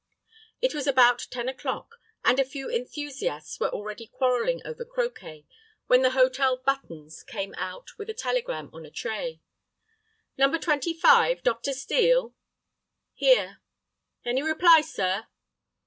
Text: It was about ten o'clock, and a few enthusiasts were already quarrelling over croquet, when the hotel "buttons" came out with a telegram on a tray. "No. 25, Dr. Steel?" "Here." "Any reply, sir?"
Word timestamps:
It 0.63 0.73
was 0.73 0.87
about 0.87 1.27
ten 1.29 1.47
o'clock, 1.47 2.01
and 2.25 2.39
a 2.39 2.43
few 2.43 2.71
enthusiasts 2.71 3.59
were 3.59 3.69
already 3.69 4.07
quarrelling 4.07 4.59
over 4.65 4.83
croquet, 4.83 5.45
when 5.85 6.01
the 6.01 6.09
hotel 6.17 6.57
"buttons" 6.57 7.21
came 7.21 7.53
out 7.53 7.95
with 7.99 8.09
a 8.09 8.15
telegram 8.15 8.71
on 8.73 8.83
a 8.83 8.89
tray. 8.89 9.41
"No. 10.39 10.57
25, 10.57 11.43
Dr. 11.43 11.73
Steel?" 11.73 12.33
"Here." 13.13 13.61
"Any 14.25 14.41
reply, 14.41 14.81
sir?" 14.83 15.27